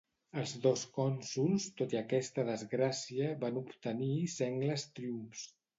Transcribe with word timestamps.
Els 0.43 0.53
dos 0.63 0.85
cònsols, 0.95 1.67
tot 1.83 1.93
i 1.97 2.01
aquesta 2.01 2.47
desgràcia, 2.49 3.31
van 3.47 3.65
obtenir 3.65 4.13
sengles 4.41 4.93
triomfs. 4.99 5.51